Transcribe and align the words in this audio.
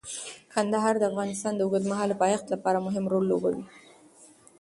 کندهار 0.53 0.93
د 0.99 1.03
افغانستان 1.11 1.53
د 1.55 1.61
اوږدمهاله 1.65 2.15
پایښت 2.23 2.45
لپاره 2.53 2.83
مهم 2.85 3.05
رول 3.13 3.25
لوبوي. 3.31 3.63